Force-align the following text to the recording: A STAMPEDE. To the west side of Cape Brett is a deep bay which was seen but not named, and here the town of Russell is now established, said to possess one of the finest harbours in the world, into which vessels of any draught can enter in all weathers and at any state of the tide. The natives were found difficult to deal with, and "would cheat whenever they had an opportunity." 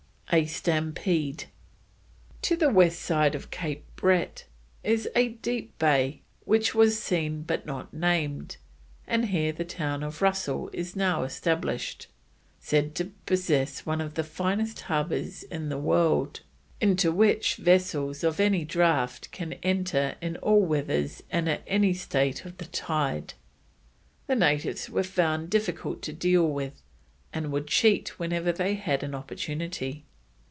A 0.33 0.45
STAMPEDE. 0.45 1.47
To 2.43 2.55
the 2.55 2.69
west 2.69 3.01
side 3.01 3.35
of 3.35 3.51
Cape 3.51 3.83
Brett 3.97 4.45
is 4.81 5.09
a 5.13 5.27
deep 5.27 5.77
bay 5.77 6.21
which 6.45 6.73
was 6.73 6.97
seen 6.97 7.41
but 7.41 7.65
not 7.65 7.93
named, 7.93 8.55
and 9.05 9.25
here 9.25 9.51
the 9.51 9.65
town 9.65 10.03
of 10.03 10.21
Russell 10.21 10.69
is 10.71 10.95
now 10.95 11.23
established, 11.23 12.07
said 12.61 12.95
to 12.95 13.11
possess 13.25 13.85
one 13.85 13.99
of 13.99 14.13
the 14.13 14.23
finest 14.23 14.79
harbours 14.83 15.43
in 15.43 15.67
the 15.67 15.77
world, 15.77 16.39
into 16.79 17.11
which 17.11 17.55
vessels 17.57 18.23
of 18.23 18.39
any 18.39 18.63
draught 18.63 19.27
can 19.33 19.51
enter 19.63 20.15
in 20.21 20.37
all 20.37 20.61
weathers 20.61 21.21
and 21.29 21.49
at 21.49 21.61
any 21.67 21.93
state 21.93 22.45
of 22.45 22.57
the 22.57 22.65
tide. 22.67 23.33
The 24.27 24.35
natives 24.37 24.89
were 24.89 25.03
found 25.03 25.49
difficult 25.49 26.01
to 26.03 26.13
deal 26.13 26.47
with, 26.47 26.81
and 27.33 27.51
"would 27.51 27.67
cheat 27.67 28.17
whenever 28.17 28.53
they 28.53 28.75
had 28.75 29.03
an 29.03 29.13
opportunity." 29.13 30.05